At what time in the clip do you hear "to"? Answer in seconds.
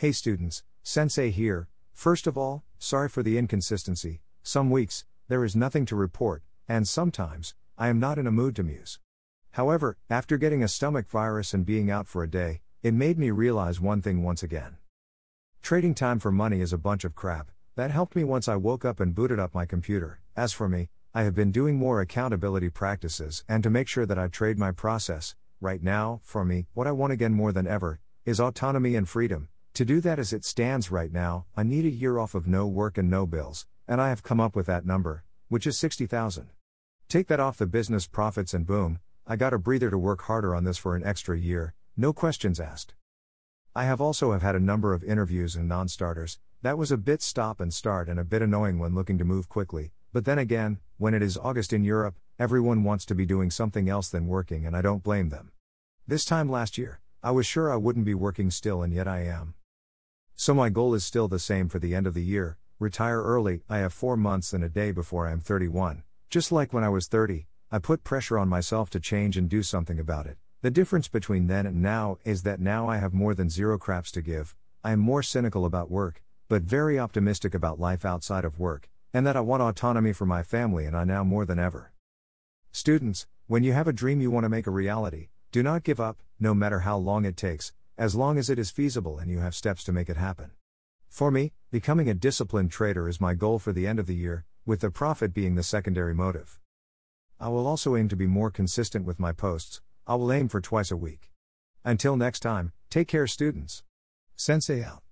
5.86-5.96, 8.54-8.62, 23.64-23.68, 29.78-29.84, 39.88-39.96, 49.18-49.24, 53.04-53.14, 68.90-69.00, 74.12-74.22, 84.44-84.48, 89.84-89.92, 98.08-98.16